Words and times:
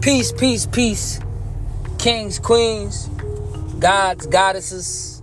Peace, 0.00 0.32
peace, 0.32 0.64
peace. 0.64 1.20
Kings, 1.98 2.38
queens, 2.38 3.08
gods, 3.80 4.24
goddesses, 4.24 5.22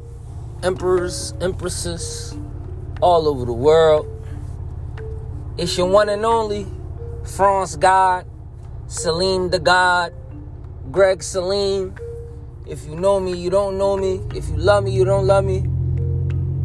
emperors, 0.62 1.34
empresses, 1.42 2.38
all 3.02 3.28
over 3.28 3.44
the 3.44 3.54
world. 3.54 4.06
It's 5.58 5.76
your 5.76 5.88
one 5.88 6.10
and 6.10 6.24
only 6.24 6.68
France 7.24 7.76
God, 7.76 8.28
Salim 8.86 9.50
the 9.50 9.58
God, 9.58 10.14
Greg 10.92 11.24
Salim. 11.24 11.96
If 12.68 12.86
you 12.86 12.96
know 12.96 13.20
me, 13.20 13.36
you 13.36 13.50
don't 13.50 13.80
know 13.80 13.98
me. 13.98 14.22
If 14.36 14.48
you 14.48 14.58
love 14.58 14.84
me, 14.84 14.92
you 14.92 15.06
don't 15.06 15.26
love 15.26 15.44
me. 15.44 15.66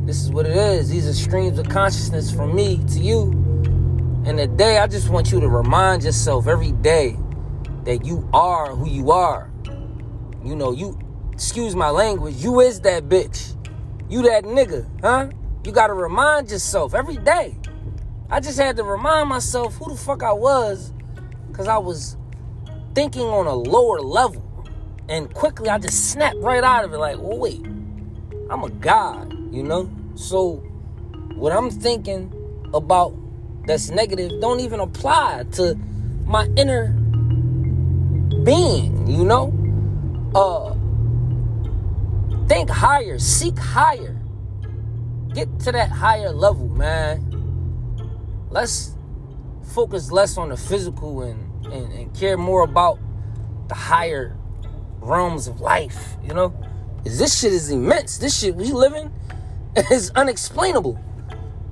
This 0.04 0.20
is 0.20 0.30
what 0.30 0.44
it 0.44 0.54
is. 0.54 0.90
These 0.90 1.08
are 1.08 1.14
streams 1.14 1.58
of 1.58 1.70
consciousness 1.70 2.30
from 2.30 2.54
me 2.54 2.76
to 2.88 3.00
you. 3.00 3.30
And 4.26 4.36
today, 4.36 4.76
I 4.76 4.86
just 4.86 5.08
want 5.08 5.32
you 5.32 5.40
to 5.40 5.48
remind 5.48 6.04
yourself 6.04 6.46
every 6.46 6.72
day 6.72 7.16
that 7.84 8.04
you 8.04 8.28
are 8.32 8.74
who 8.74 8.88
you 8.88 9.10
are. 9.10 9.50
You 10.44 10.56
know, 10.56 10.72
you, 10.72 10.98
excuse 11.32 11.76
my 11.76 11.90
language, 11.90 12.36
you 12.36 12.60
is 12.60 12.80
that 12.80 13.08
bitch. 13.08 13.56
You 14.08 14.22
that 14.22 14.44
nigga, 14.44 14.86
huh? 15.00 15.30
You 15.64 15.72
gotta 15.72 15.94
remind 15.94 16.50
yourself 16.50 16.94
every 16.94 17.16
day. 17.16 17.56
I 18.30 18.40
just 18.40 18.58
had 18.58 18.76
to 18.76 18.84
remind 18.84 19.28
myself 19.28 19.74
who 19.76 19.90
the 19.90 19.96
fuck 19.96 20.22
I 20.22 20.32
was 20.32 20.92
because 21.48 21.68
I 21.68 21.78
was 21.78 22.16
thinking 22.94 23.22
on 23.22 23.46
a 23.46 23.54
lower 23.54 24.00
level. 24.00 24.48
And 25.08 25.32
quickly 25.34 25.68
I 25.68 25.78
just 25.78 26.10
snapped 26.10 26.38
right 26.38 26.64
out 26.64 26.84
of 26.84 26.92
it 26.92 26.98
like, 26.98 27.16
wait, 27.20 27.64
I'm 28.50 28.62
a 28.64 28.70
God, 28.70 29.32
you 29.52 29.62
know? 29.62 29.90
So 30.14 30.56
what 31.34 31.52
I'm 31.52 31.70
thinking 31.70 32.32
about 32.72 33.14
that's 33.66 33.90
negative 33.90 34.40
don't 34.40 34.60
even 34.60 34.80
apply 34.80 35.44
to 35.52 35.78
my 36.24 36.46
inner 36.56 36.96
being, 38.44 39.06
you 39.06 39.24
know? 39.24 39.52
Uh 40.34 40.74
think 42.52 42.68
higher, 42.68 43.18
seek 43.18 43.58
higher. 43.58 44.20
Get 45.32 45.48
to 45.60 45.72
that 45.72 45.88
higher 45.88 46.30
level, 46.30 46.68
man. 46.68 47.26
Let's 48.50 48.94
focus 49.74 50.12
less 50.12 50.36
on 50.36 50.50
the 50.50 50.58
physical 50.58 51.22
and, 51.22 51.64
and, 51.64 51.90
and 51.90 52.14
care 52.14 52.36
more 52.36 52.62
about 52.62 52.98
the 53.68 53.74
higher 53.74 54.36
realms 55.00 55.48
of 55.48 55.62
life, 55.62 56.16
you 56.22 56.34
know? 56.34 56.54
Is 57.06 57.18
this 57.18 57.40
shit 57.40 57.54
is 57.54 57.70
immense. 57.70 58.18
This 58.18 58.38
shit 58.38 58.54
we 58.54 58.70
living 58.70 59.10
is 59.90 60.10
unexplainable. 60.10 61.02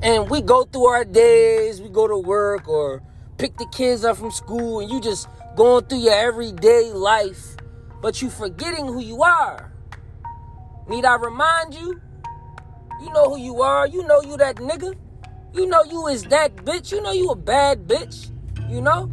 And 0.01 0.31
we 0.31 0.41
go 0.41 0.65
through 0.65 0.87
our 0.87 1.05
days, 1.05 1.83
we 1.83 1.91
go 1.91 2.09
to 2.09 2.17
work 2.17 2.67
or 2.69 3.03
pick 3.37 3.59
the 3.59 3.67
kids 3.67 4.03
up 4.03 4.17
from 4.17 4.31
school 4.31 4.81
and 4.81 4.91
you 4.91 4.99
just 4.99 5.29
going 5.57 5.85
through 5.85 5.99
your 5.99 6.15
everyday 6.15 6.93
life, 6.93 7.57
but 8.01 8.23
you 8.23 8.31
forgetting 8.31 8.87
who 8.87 9.01
you 9.01 9.23
are. 9.23 9.73
Need 10.89 11.05
I 11.05 11.17
remind 11.17 11.75
you? 11.75 12.01
You 13.01 13.13
know 13.13 13.31
who 13.31 13.39
you 13.39 13.63
are. 13.63 13.87
You 13.87 14.03
know 14.07 14.21
you 14.23 14.37
that 14.37 14.57
nigga. 14.57 14.95
You 15.53 15.67
know 15.67 15.83
you 15.85 16.07
is 16.09 16.25
that 16.25 16.57
bitch. 16.57 16.93
You 16.93 17.01
know 17.03 17.13
you 17.13 17.31
a 17.31 17.37
bad 17.37 17.87
bitch. 17.87 18.31
You 18.69 18.81
know? 18.81 19.11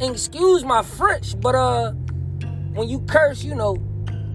And 0.00 0.12
excuse 0.12 0.64
my 0.64 0.82
French, 0.82 1.38
but 1.40 1.54
uh 1.54 1.92
when 2.74 2.88
you 2.88 3.00
curse, 3.00 3.42
you 3.42 3.56
know, 3.56 3.76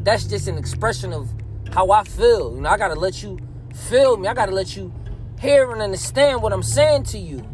that's 0.03 0.25
just 0.25 0.47
an 0.49 0.57
expression 0.57 1.13
of 1.13 1.33
how 1.71 1.91
I 1.91 2.03
feel. 2.03 2.55
You 2.55 2.61
know, 2.61 2.69
I 2.69 2.77
gotta 2.77 2.99
let 2.99 3.23
you 3.23 3.39
feel 3.73 4.17
me. 4.17 4.27
I 4.27 4.33
gotta 4.33 4.51
let 4.51 4.75
you 4.75 4.93
hear 5.39 5.71
and 5.71 5.81
understand 5.81 6.41
what 6.41 6.51
I'm 6.51 6.63
saying 6.63 7.03
to 7.03 7.17
you. 7.17 7.47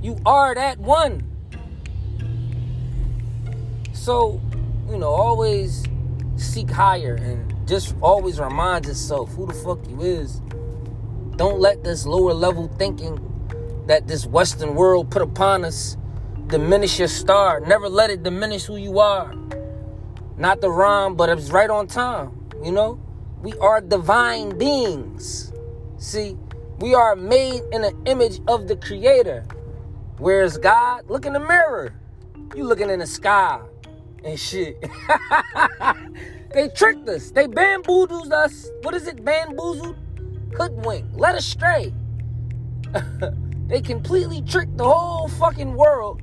You 0.00 0.16
are 0.24 0.54
that 0.54 0.78
one. 0.78 1.33
So, 4.04 4.38
you 4.90 4.98
know, 4.98 5.08
always 5.08 5.82
seek 6.36 6.68
higher 6.68 7.14
and 7.14 7.66
just 7.66 7.96
always 8.02 8.38
remind 8.38 8.84
yourself 8.84 9.32
who 9.32 9.46
the 9.46 9.54
fuck 9.54 9.78
you 9.88 10.02
is. 10.02 10.42
Don't 11.36 11.58
let 11.58 11.84
this 11.84 12.04
lower 12.04 12.34
level 12.34 12.68
thinking 12.76 13.18
that 13.86 14.06
this 14.06 14.26
Western 14.26 14.74
world 14.74 15.10
put 15.10 15.22
upon 15.22 15.64
us 15.64 15.96
diminish 16.48 16.98
your 16.98 17.08
star. 17.08 17.60
Never 17.60 17.88
let 17.88 18.10
it 18.10 18.22
diminish 18.22 18.64
who 18.64 18.76
you 18.76 18.98
are. 18.98 19.32
Not 20.36 20.60
the 20.60 20.68
rhyme, 20.68 21.14
but 21.14 21.30
it's 21.30 21.50
right 21.50 21.70
on 21.70 21.86
time. 21.86 22.46
You 22.62 22.72
know, 22.72 23.00
we 23.40 23.54
are 23.54 23.80
divine 23.80 24.58
beings. 24.58 25.50
See, 25.96 26.36
we 26.78 26.92
are 26.92 27.16
made 27.16 27.62
in 27.72 27.80
the 27.80 27.96
image 28.04 28.40
of 28.48 28.68
the 28.68 28.76
Creator. 28.76 29.46
Where's 30.18 30.58
God? 30.58 31.08
Look 31.08 31.24
in 31.24 31.32
the 31.32 31.40
mirror. 31.40 31.94
You 32.54 32.64
looking 32.64 32.90
in 32.90 32.98
the 32.98 33.06
sky 33.06 33.62
and 34.24 34.38
shit. 34.38 34.80
they 36.52 36.68
tricked 36.68 37.08
us. 37.08 37.30
They 37.30 37.46
bamboozled 37.46 38.32
us. 38.32 38.70
What 38.82 38.94
is 38.94 39.06
it? 39.06 39.24
Bamboozled? 39.24 39.96
Hoodwinked. 40.56 41.16
Led 41.16 41.34
astray. 41.34 41.92
they 43.66 43.80
completely 43.80 44.42
tricked 44.42 44.76
the 44.76 44.84
whole 44.84 45.28
fucking 45.28 45.74
world 45.74 46.22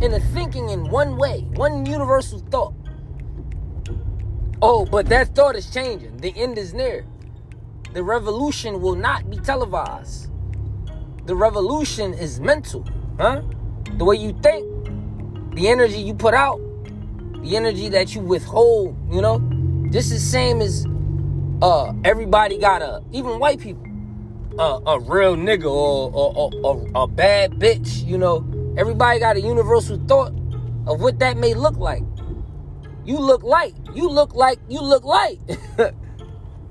into 0.00 0.20
thinking 0.32 0.68
in 0.70 0.88
one 0.90 1.16
way, 1.16 1.40
one 1.54 1.86
universal 1.86 2.38
thought. 2.50 2.74
Oh, 4.62 4.84
but 4.84 5.06
that 5.06 5.34
thought 5.34 5.56
is 5.56 5.70
changing. 5.70 6.16
The 6.18 6.32
end 6.36 6.58
is 6.58 6.72
near. 6.72 7.04
The 7.92 8.02
revolution 8.02 8.80
will 8.80 8.94
not 8.94 9.30
be 9.30 9.38
televised. 9.38 10.30
The 11.26 11.34
revolution 11.34 12.14
is 12.14 12.40
mental, 12.40 12.86
huh? 13.18 13.42
The 13.96 14.04
way 14.04 14.16
you 14.16 14.38
think, 14.42 15.54
the 15.54 15.68
energy 15.68 15.98
you 15.98 16.14
put 16.14 16.34
out, 16.34 16.60
the 17.46 17.56
energy 17.56 17.88
that 17.90 18.14
you 18.14 18.20
withhold, 18.20 18.96
you 19.10 19.20
know? 19.20 19.40
This 19.90 20.10
is 20.10 20.28
same 20.28 20.60
as 20.60 20.84
uh 21.62 21.92
everybody 22.04 22.58
got 22.58 22.82
a 22.82 23.02
even 23.12 23.38
white 23.38 23.60
people 23.60 23.86
a 24.58 24.98
real 25.00 25.36
nigga 25.36 25.64
or, 25.64 26.10
or, 26.12 26.32
or, 26.34 26.50
or 26.64 26.88
a 26.94 27.06
bad 27.06 27.52
bitch, 27.52 28.06
you 28.06 28.16
know. 28.16 28.46
Everybody 28.78 29.20
got 29.20 29.36
a 29.36 29.40
universal 29.40 29.98
thought 30.06 30.32
of 30.86 31.00
what 31.00 31.18
that 31.18 31.36
may 31.36 31.54
look 31.54 31.76
like. 31.76 32.02
You 33.04 33.18
look 33.18 33.42
light. 33.42 33.74
You 33.94 34.08
look 34.08 34.34
like 34.34 34.58
you 34.68 34.80
look 34.80 35.04
light. 35.04 35.40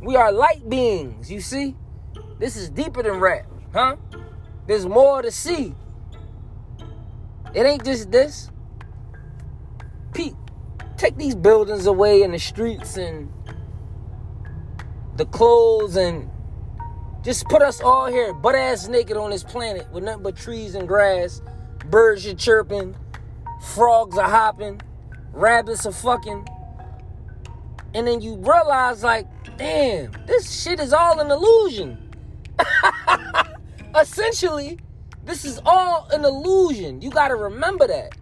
we 0.02 0.16
are 0.16 0.32
light 0.32 0.68
beings, 0.70 1.32
you 1.32 1.42
see? 1.42 1.76
This 2.40 2.56
is 2.56 2.70
deeper 2.70 3.04
than 3.04 3.20
rap, 3.20 3.46
huh? 3.74 3.96
There's 4.68 4.86
more 4.86 5.22
to 5.22 5.32
see. 5.32 5.76
It 7.54 7.66
ain't 7.66 7.86
just 7.86 8.12
this. 8.12 8.52
Pete, 10.14 10.36
take 10.98 11.18
these 11.18 11.36
buildings 11.36 11.86
away 11.86 12.24
and 12.24 12.34
the 12.34 12.40
streets 12.40 12.98
and 12.98 13.32
the 15.18 15.26
clothes 15.26 15.96
and 15.96 16.30
just 17.24 17.48
put 17.48 17.62
us 17.62 17.82
all 17.82 18.06
here, 18.06 18.34
butt 18.34 18.56
ass 18.56 18.88
naked 18.88 19.18
on 19.18 19.32
this 19.32 19.44
planet 19.44 19.92
with 19.92 20.04
nothing 20.04 20.24
but 20.24 20.36
trees 20.36 20.76
and 20.76 20.88
grass. 20.88 21.42
Birds 21.90 22.26
are 22.28 22.36
chirping, 22.36 22.96
frogs 23.74 24.18
are 24.18 24.30
hopping, 24.30 24.82
rabbits 25.34 25.86
are 25.86 25.92
fucking. 25.92 26.48
And 27.94 28.06
then 28.06 28.22
you 28.22 28.36
realize, 28.36 29.04
like, 29.04 29.28
damn, 29.58 30.12
this 30.28 30.62
shit 30.62 30.80
is 30.80 30.94
all 30.94 31.20
an 31.20 31.32
illusion. 31.32 31.98
Essentially, 34.00 34.78
this 35.24 35.46
is 35.46 35.60
all 35.66 36.08
an 36.12 36.26
illusion. 36.26 37.02
You 37.02 37.10
gotta 37.10 37.36
remember 37.36 37.88
that. 37.88 38.16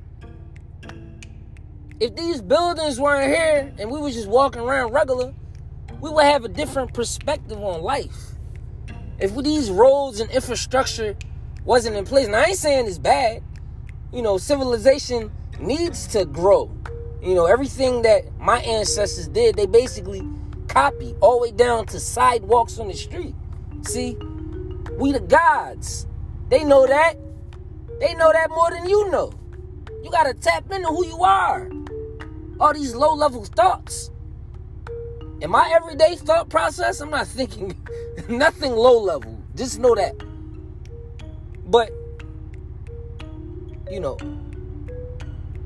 If 2.04 2.18
these 2.18 2.42
buildings 2.42 3.00
weren't 3.00 3.34
here 3.34 3.74
and 3.80 3.90
we 3.90 3.98
was 3.98 4.14
just 4.14 4.28
walking 4.28 4.62
around 4.62 4.92
regular, 4.92 5.34
we 6.02 6.10
would 6.10 6.26
have 6.26 6.44
a 6.44 6.50
different 6.50 6.94
perspective 6.94 7.58
on 7.64 7.82
life. 7.82 8.34
If 9.20 9.34
these 9.38 9.72
roads 9.72 10.20
and 10.20 10.30
infrastructure 10.30 11.16
wasn't 11.64 11.96
in 11.96 12.04
place, 12.04 12.26
and 12.26 12.36
I 12.36 12.48
ain't 12.48 12.58
saying 12.58 12.88
it's 12.88 12.98
bad, 12.98 13.42
you 14.12 14.22
know, 14.22 14.38
civilization 14.38 15.32
needs 15.62 16.06
to 16.08 16.26
grow. 16.26 16.70
You 17.22 17.36
know, 17.36 17.46
everything 17.46 18.02
that 18.02 18.38
my 18.38 18.60
ancestors 18.60 19.30
did, 19.30 19.56
they 19.56 19.66
basically 19.66 20.28
copy 20.68 21.16
all 21.22 21.40
the 21.40 21.44
way 21.44 21.52
down 21.56 21.86
to 21.86 22.02
sidewalks 22.02 22.80
on 22.80 22.90
the 22.90 22.96
street. 22.96 23.34
See, 23.84 24.18
we 24.98 25.14
the 25.14 25.22
gods. 25.22 26.06
They 26.50 26.66
know 26.66 26.86
that. 26.86 27.14
They 28.02 28.14
know 28.16 28.34
that 28.34 28.50
more 28.50 28.72
than 28.72 28.90
you 28.90 29.10
know. 29.10 29.32
You 30.04 30.12
gotta 30.12 30.34
tap 30.34 30.70
into 30.70 30.90
who 30.90 31.06
you 31.06 31.24
are. 31.24 31.70
All 32.60 32.74
these 32.74 32.96
low 32.96 33.14
level 33.14 33.44
thoughts. 33.46 34.12
In 35.42 35.50
my 35.50 35.70
everyday 35.76 36.16
thought 36.16 36.50
process, 36.50 37.02
I'm 37.02 37.10
not 37.10 37.28
thinking 37.28 37.76
nothing 38.30 38.72
low 38.72 39.02
level. 39.02 39.38
Just 39.56 39.80
know 39.80 39.96
that. 39.96 40.16
But, 41.66 41.92
you 43.92 44.00
know, 44.00 44.18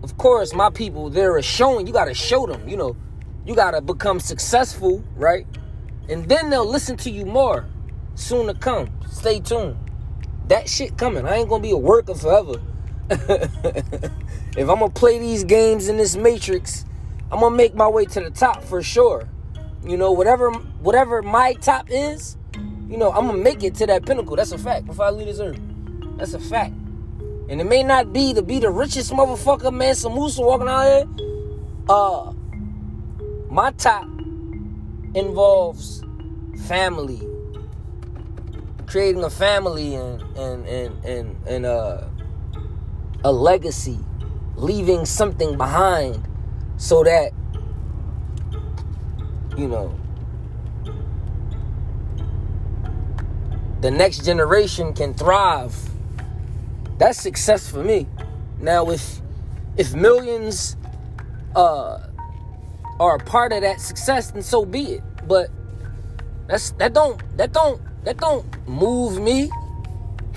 of 0.03 0.17
course, 0.17 0.53
my 0.53 0.69
people, 0.69 1.09
they're 1.09 1.37
a 1.37 1.43
showing, 1.43 1.85
you 1.85 1.93
got 1.93 2.05
to 2.05 2.13
show 2.13 2.47
them, 2.47 2.67
you 2.67 2.77
know, 2.77 2.95
you 3.45 3.55
got 3.55 3.71
to 3.71 3.81
become 3.81 4.19
successful, 4.19 5.03
right? 5.15 5.45
And 6.09 6.27
then 6.27 6.49
they'll 6.49 6.69
listen 6.69 6.97
to 6.97 7.09
you 7.09 7.25
more 7.25 7.65
soon 8.15 8.47
to 8.47 8.53
come. 8.53 8.89
Stay 9.09 9.39
tuned. 9.39 9.77
That 10.47 10.69
shit 10.69 10.97
coming. 10.97 11.25
I 11.25 11.35
ain't 11.35 11.49
to 11.49 11.59
be 11.59 11.71
a 11.71 11.77
worker 11.77 12.15
forever. 12.15 12.61
if 13.09 14.11
I'm 14.57 14.79
gonna 14.79 14.89
play 14.89 15.17
these 15.19 15.43
games 15.43 15.87
in 15.87 15.97
this 15.97 16.15
matrix, 16.15 16.85
I'm 17.31 17.39
gonna 17.39 17.55
make 17.55 17.73
my 17.73 17.87
way 17.87 18.05
to 18.05 18.19
the 18.19 18.29
top 18.29 18.63
for 18.63 18.83
sure. 18.83 19.29
You 19.85 19.95
know, 19.95 20.11
whatever 20.11 20.51
whatever 20.51 21.21
my 21.21 21.53
top 21.53 21.87
is, 21.89 22.35
you 22.89 22.97
know, 22.97 23.11
I'm 23.11 23.27
gonna 23.27 23.37
make 23.37 23.63
it 23.63 23.75
to 23.75 23.85
that 23.87 24.05
pinnacle. 24.05 24.35
That's 24.35 24.51
a 24.51 24.57
fact. 24.57 24.85
Before 24.87 25.05
I 25.05 25.11
leave 25.11 25.27
this 25.27 25.39
earth, 25.39 25.59
that's 26.17 26.33
a 26.33 26.39
fact. 26.39 26.73
And 27.49 27.61
it 27.61 27.63
may 27.63 27.81
not 27.83 28.11
be 28.11 28.33
to 28.33 28.41
be 28.41 28.59
the 28.59 28.69
richest 28.69 29.11
motherfucker, 29.11 29.73
man, 29.73 29.95
some 29.95 30.13
moose 30.13 30.37
walking 30.37 30.67
out 30.67 30.83
here. 30.83 31.07
Uh, 31.87 32.33
my 33.49 33.71
top 33.71 34.03
involves 35.13 36.03
family, 36.67 37.21
creating 38.85 39.23
a 39.23 39.29
family 39.29 39.95
and 39.95 40.21
and 40.37 40.67
and 40.67 41.05
and, 41.05 41.47
and 41.47 41.65
uh, 41.65 42.01
a 43.23 43.31
legacy, 43.31 43.99
leaving 44.55 45.05
something 45.05 45.57
behind, 45.57 46.27
so 46.77 47.03
that 47.03 47.31
you 49.57 49.67
know 49.67 49.97
the 53.81 53.91
next 53.91 54.25
generation 54.25 54.93
can 54.93 55.13
thrive. 55.13 55.75
That's 56.97 57.19
success 57.19 57.69
for 57.69 57.83
me. 57.83 58.07
Now, 58.59 58.89
if 58.89 59.21
if 59.77 59.93
millions 59.93 60.75
uh, 61.55 61.99
are 62.99 63.15
a 63.15 63.19
part 63.19 63.53
of 63.53 63.61
that 63.61 63.79
success, 63.79 64.31
then 64.31 64.41
so 64.41 64.65
be 64.65 64.93
it. 64.93 65.03
But 65.27 65.49
that's 66.47 66.71
that 66.71 66.93
don't 66.93 67.21
that 67.37 67.53
don't 67.53 67.81
that 68.03 68.17
don't 68.17 68.45
move 68.67 69.21
me. 69.21 69.51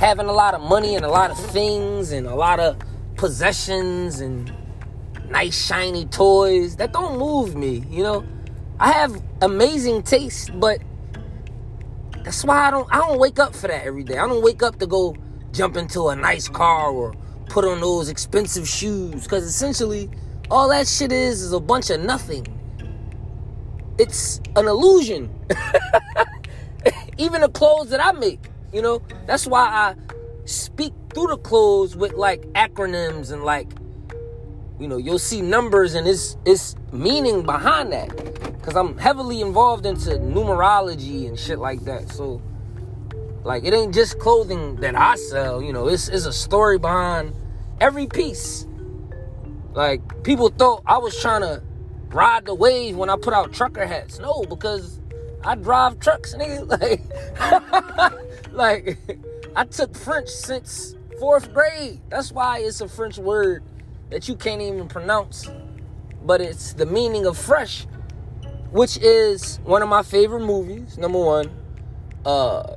Having 0.01 0.29
a 0.29 0.33
lot 0.33 0.55
of 0.55 0.63
money 0.63 0.95
and 0.95 1.05
a 1.05 1.11
lot 1.11 1.31
of 1.31 1.39
things 1.39 2.11
and 2.11 2.27
a 2.27 2.35
lot 2.35 2.59
of 2.59 2.79
possessions 3.17 4.21
and 4.21 4.51
nice 5.29 5.67
shiny 5.67 6.07
toys 6.07 6.77
that 6.77 6.91
don't 6.95 7.19
move 7.19 7.55
me. 7.55 7.85
You 7.91 8.03
know, 8.03 8.25
I 8.79 8.93
have 8.93 9.23
amazing 9.43 10.03
taste, 10.03 10.59
but 10.59 10.81
that's 12.25 12.43
why 12.45 12.69
I 12.69 12.71
don't 12.71 12.89
I 12.91 12.97
don't 12.97 13.19
wake 13.19 13.39
up 13.39 13.55
for 13.55 13.69
that 13.69 13.85
every 13.85 14.03
day. 14.03 14.17
I 14.17 14.27
don't 14.27 14.43
wake 14.43 14.63
up 14.63 14.79
to 14.79 14.87
go 14.87 15.15
jump 15.53 15.77
into 15.77 16.09
a 16.09 16.17
nice 16.17 16.49
car 16.49 16.91
or 16.91 17.13
put 17.51 17.67
on 17.67 17.81
those 17.81 18.09
expensive 18.09 18.67
shoes 18.67 19.27
cuz 19.27 19.45
essentially 19.45 20.09
all 20.51 20.71
that 20.71 20.89
shit 20.89 21.13
is 21.13 21.43
is 21.43 21.53
a 21.53 21.61
bunch 21.61 21.91
of 21.91 22.01
nothing. 22.01 22.47
It's 23.99 24.41
an 24.57 24.67
illusion. 24.67 25.29
Even 27.19 27.43
the 27.43 27.51
clothes 27.51 27.91
that 27.91 28.03
I 28.03 28.13
make, 28.13 28.50
you 28.73 28.83
know, 28.83 29.03
that's 29.27 29.47
why 29.47 29.63
I 29.63 29.95
speak 30.45 30.93
through 31.15 31.29
the 31.29 31.39
clothes 31.39 31.97
with 31.97 32.13
like 32.15 32.43
acronyms 32.53 33.33
and 33.33 33.45
like 33.45 33.69
you 34.81 34.89
know, 34.89 34.97
you'll 34.97 35.19
see 35.19 35.43
numbers 35.43 35.95
and 35.95 36.09
it's 36.09 36.37
it's 36.47 36.75
meaning 36.91 37.43
behind 37.43 37.93
that 37.93 38.09
because 38.55 38.77
I'm 38.77 38.97
heavily 38.97 39.43
involved 39.43 39.85
into 39.85 40.11
numerology 40.11 41.29
and 41.29 41.39
shit 41.39 41.59
like 41.59 41.81
that. 41.85 42.11
So, 42.11 42.41
like, 43.45 43.65
it 43.65 43.75
ain't 43.75 43.95
just 43.95 44.19
clothing 44.19 44.77
that 44.77 44.95
I 44.95 45.17
sell. 45.17 45.63
You 45.63 45.73
know, 45.73 45.89
it's 45.89 46.09
it's 46.09 46.25
a 46.25 46.33
story 46.33 46.79
behind 46.79 47.35
every 47.81 48.07
piece. 48.07 48.67
Like, 49.73 50.25
people 50.25 50.49
thought 50.49 50.83
I 50.87 50.99
was 50.99 51.21
trying 51.21 51.43
to 51.43 51.63
ride 52.09 52.47
the 52.47 52.55
wave 52.55 52.97
when 52.97 53.11
I 53.11 53.17
put 53.17 53.35
out 53.35 53.53
trucker 53.53 53.87
hats. 53.87 54.19
No, 54.19 54.45
because 54.45 55.01
I 55.45 55.55
drive 55.55 56.01
trucks, 56.01 56.35
nigga. 56.35 56.67
Like, 56.81 58.13
like 58.53 58.99
I 59.57 59.65
took 59.65 59.97
French 59.97 60.29
since 60.29 60.97
fourth 61.19 61.53
grade. 61.53 62.01
That's 62.09 62.33
why 62.33 62.59
it's 62.61 62.81
a 62.81 62.89
French 62.89 63.19
word 63.19 63.63
that 64.11 64.29
you 64.29 64.37
can't 64.37 64.61
even 64.63 64.89
pronounce, 64.89 65.49
but 66.25 66.41
it's 66.41 66.73
the 66.73 66.87
meaning 66.87 67.27
of 67.27 67.39
fresh, 67.39 67.87
which 68.71 68.99
is 68.99 69.61
one 69.65 69.83
of 69.83 69.89
my 69.89 70.03
favorite 70.03 70.45
movies. 70.45 70.99
Number 70.99 71.19
one, 71.19 71.51
uh, 72.25 72.75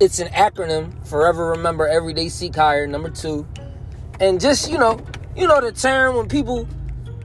it's 0.00 0.18
an 0.18 0.28
acronym. 0.28 1.06
Forever 1.06 1.50
remember, 1.50 1.86
everyday 1.86 2.28
seek 2.28 2.54
higher. 2.56 2.86
Number 2.86 3.10
two, 3.10 3.46
and 4.20 4.40
just 4.40 4.70
you 4.70 4.78
know, 4.78 5.00
you 5.36 5.46
know 5.46 5.60
the 5.60 5.72
term 5.72 6.16
when 6.16 6.28
people, 6.28 6.68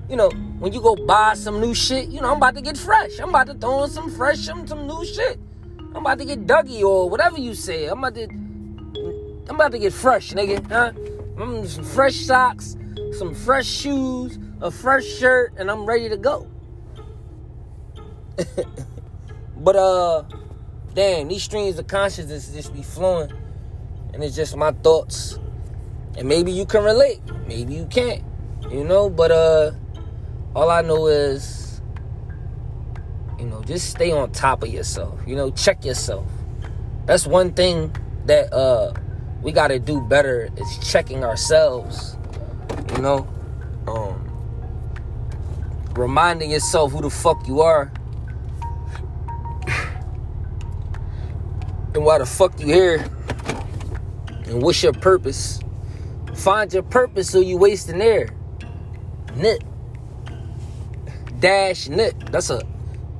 you 0.09 0.15
know, 0.15 0.29
when 0.59 0.73
you 0.73 0.81
go 0.81 0.95
buy 0.95 1.33
some 1.35 1.59
new 1.59 1.73
shit, 1.73 2.09
you 2.09 2.21
know, 2.21 2.31
I'm 2.31 2.37
about 2.37 2.55
to 2.55 2.61
get 2.61 2.77
fresh. 2.77 3.19
I'm 3.19 3.29
about 3.29 3.47
to 3.47 3.53
throw 3.53 3.83
in 3.83 3.89
some 3.89 4.09
fresh, 4.09 4.39
some, 4.39 4.65
some 4.67 4.87
new 4.87 5.05
shit. 5.05 5.39
I'm 5.97 6.05
about 6.05 6.19
to 6.19 6.25
get 6.25 6.45
Dougie 6.45 6.83
or 6.83 7.09
whatever 7.09 7.39
you 7.39 7.55
say. 7.55 7.87
I'm 7.87 7.97
about 7.97 8.13
to, 8.13 8.29
I'm 9.49 9.55
about 9.55 9.71
to 9.71 9.79
get 9.79 9.91
fresh, 9.91 10.31
nigga. 10.31 10.63
Huh? 10.69 10.91
Mm, 11.37 11.65
some 11.65 11.83
fresh 11.83 12.13
socks, 12.17 12.77
some 13.17 13.33
fresh 13.33 13.65
shoes, 13.65 14.37
a 14.61 14.69
fresh 14.69 15.03
shirt, 15.03 15.55
and 15.57 15.71
I'm 15.71 15.87
ready 15.87 16.07
to 16.09 16.17
go. 16.17 16.47
but 19.57 19.75
uh 19.75 20.21
damn, 20.93 21.29
these 21.29 21.41
streams 21.41 21.79
of 21.79 21.87
consciousness 21.87 22.53
just 22.53 22.75
be 22.75 22.83
flowing. 22.83 23.33
And 24.13 24.23
it's 24.23 24.35
just 24.35 24.55
my 24.55 24.73
thoughts. 24.73 25.39
And 26.15 26.27
maybe 26.27 26.51
you 26.51 26.67
can 26.67 26.83
relate. 26.83 27.21
Maybe 27.47 27.73
you 27.73 27.87
can't. 27.87 28.23
You 28.69 28.83
know, 28.83 29.09
but 29.09 29.31
uh 29.31 29.71
all 30.53 30.69
I 30.69 30.83
know 30.83 31.07
is 31.07 31.66
you 33.39 33.45
know, 33.45 33.61
just 33.63 33.89
stay 33.89 34.11
on 34.11 34.31
top 34.31 34.63
of 34.63 34.69
yourself. 34.69 35.19
You 35.27 35.35
know, 35.35 35.51
check 35.51 35.85
yourself. 35.85 36.27
That's 37.05 37.25
one 37.27 37.53
thing 37.53 37.95
that 38.25 38.51
uh 38.53 38.93
we 39.41 39.51
got 39.51 39.67
to 39.67 39.79
do 39.79 40.01
better 40.01 40.49
is 40.57 40.91
checking 40.91 41.23
ourselves 41.23 42.17
you 42.95 43.01
know, 43.01 43.27
um, 43.87 44.23
reminding 45.95 46.51
yourself 46.51 46.91
who 46.91 47.01
the 47.01 47.09
fuck 47.09 47.47
you 47.47 47.61
are 47.61 47.91
and 51.93 52.03
why 52.03 52.17
the 52.17 52.25
fuck 52.25 52.59
you 52.59 52.67
here 52.67 53.05
and 54.45 54.61
what's 54.61 54.81
your 54.81 54.93
purpose. 54.93 55.59
Find 56.35 56.71
your 56.71 56.83
purpose 56.83 57.29
so 57.29 57.39
you 57.39 57.57
wasting 57.57 58.01
air. 58.01 58.29
Nip. 59.35 59.63
Dash 61.39 61.87
nip. 61.87 62.15
That's 62.31 62.49
a 62.49 62.61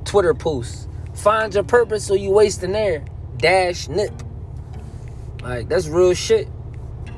Twitter 0.08 0.32
post. 0.32 0.88
Find 1.14 1.52
your 1.52 1.64
purpose 1.64 2.06
so 2.06 2.14
you 2.14 2.30
wasting 2.30 2.74
air. 2.74 3.04
Dash 3.36 3.88
nip. 3.88 4.12
Like 5.42 5.68
that's 5.68 5.86
real 5.86 6.14
shit. 6.14 6.48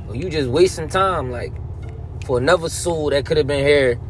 Or 0.08 0.16
you 0.16 0.28
just 0.28 0.50
wasting 0.50 0.88
time. 0.88 1.30
Like 1.30 1.52
for 2.26 2.38
another 2.38 2.68
soul 2.68 3.10
that 3.10 3.24
could 3.24 3.36
have 3.36 3.46
been 3.46 3.64
here 3.64 4.00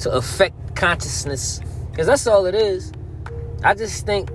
to 0.00 0.12
affect 0.12 0.76
consciousness. 0.76 1.60
Because 1.90 2.06
that's 2.06 2.26
all 2.26 2.46
it 2.46 2.54
is. 2.54 2.92
I 3.64 3.74
just 3.74 4.06
think 4.06 4.30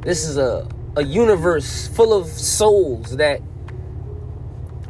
this 0.00 0.24
is 0.24 0.36
a, 0.36 0.68
a 0.96 1.02
universe 1.04 1.88
full 1.88 2.12
of 2.12 2.26
souls 2.26 3.16
that 3.16 3.40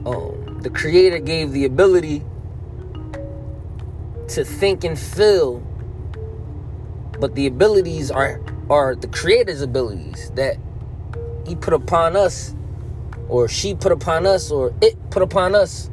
um, 0.06 0.60
the 0.62 0.70
Creator 0.70 1.18
gave 1.18 1.52
the 1.52 1.64
ability 1.64 2.24
to 4.28 4.44
think 4.44 4.84
and 4.84 4.98
feel. 4.98 5.65
But 7.20 7.34
the 7.34 7.46
abilities 7.46 8.10
are 8.10 8.40
are 8.68 8.94
the 8.94 9.06
Creator's 9.08 9.62
abilities 9.62 10.30
that 10.34 10.56
He 11.46 11.54
put 11.54 11.72
upon 11.74 12.16
us, 12.16 12.54
or 13.28 13.48
she 13.48 13.74
put 13.74 13.92
upon 13.92 14.26
us, 14.26 14.50
or 14.50 14.74
it 14.80 15.10
put 15.10 15.22
upon 15.22 15.54
us 15.54 15.90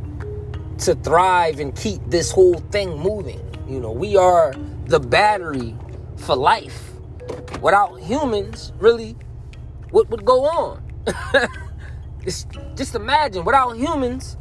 to 0.79 0.95
thrive 0.95 1.59
and 1.59 1.75
keep 1.75 2.01
this 2.07 2.31
whole 2.31 2.59
thing 2.71 2.97
moving. 2.97 3.39
You 3.67 3.79
know, 3.79 3.91
we 3.91 4.17
are 4.17 4.53
the 4.85 4.99
battery 4.99 5.75
for 6.17 6.35
life. 6.35 6.91
Without 7.61 7.99
humans, 8.01 8.73
really, 8.79 9.15
what 9.91 10.09
would 10.09 10.25
go 10.25 10.43
on? 10.45 10.83
just, 12.23 12.47
just 12.75 12.95
imagine, 12.95 13.45
without 13.45 13.77
humans, 13.77 14.37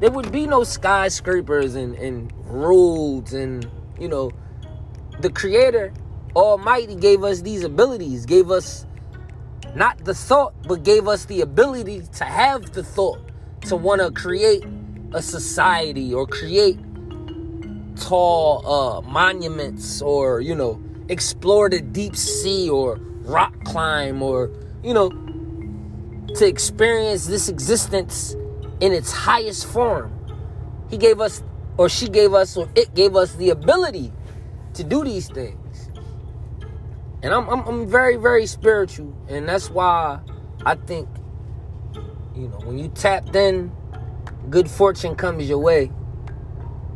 there 0.00 0.10
would 0.10 0.32
be 0.32 0.46
no 0.46 0.64
skyscrapers 0.64 1.74
and, 1.74 1.94
and 1.96 2.32
roads 2.46 3.34
and, 3.34 3.68
you 3.98 4.08
know, 4.08 4.30
the 5.20 5.30
Creator 5.30 5.92
Almighty 6.34 6.94
gave 6.94 7.24
us 7.24 7.42
these 7.42 7.62
abilities, 7.62 8.24
gave 8.24 8.50
us 8.50 8.86
not 9.74 10.02
the 10.04 10.14
thought, 10.14 10.54
but 10.66 10.82
gave 10.82 11.06
us 11.06 11.26
the 11.26 11.42
ability 11.42 12.02
to 12.14 12.24
have 12.24 12.72
the 12.72 12.82
thought 12.82 13.20
to 13.66 13.76
want 13.76 14.00
to 14.00 14.10
create 14.10 14.64
a 15.12 15.20
society 15.22 16.12
or 16.12 16.26
create 16.26 16.78
tall 17.96 18.66
uh, 18.66 19.00
monuments 19.02 20.00
or 20.00 20.40
you 20.40 20.54
know 20.54 20.82
explore 21.10 21.68
the 21.68 21.80
deep 21.80 22.16
sea 22.16 22.68
or 22.68 22.96
rock 23.24 23.52
climb 23.64 24.22
or 24.22 24.50
you 24.82 24.94
know 24.94 25.10
to 26.34 26.46
experience 26.46 27.26
this 27.26 27.50
existence 27.50 28.34
in 28.80 28.92
its 28.92 29.12
highest 29.12 29.66
form. 29.66 30.10
He 30.88 30.96
gave 30.96 31.20
us 31.20 31.42
or 31.76 31.90
she 31.90 32.08
gave 32.08 32.32
us 32.32 32.56
or 32.56 32.68
it 32.74 32.94
gave 32.94 33.16
us 33.16 33.34
the 33.34 33.50
ability 33.50 34.12
to 34.74 34.82
do 34.82 35.04
these 35.04 35.28
things 35.28 35.61
and 37.22 37.32
i'm, 37.32 37.48
I'm, 37.48 37.60
I'm 37.66 37.86
very 37.86 38.16
very 38.16 38.46
spiritual 38.46 39.16
and 39.28 39.48
that's 39.48 39.70
why 39.70 40.20
i 40.66 40.74
think 40.74 41.08
you 42.34 42.48
know 42.48 42.58
when 42.64 42.78
you 42.78 42.88
tapped 42.88 43.34
in 43.36 43.72
good 44.50 44.70
fortune 44.70 45.14
comes 45.14 45.48
your 45.48 45.58
way, 45.58 45.90